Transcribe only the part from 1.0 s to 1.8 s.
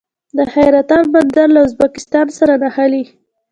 بندر له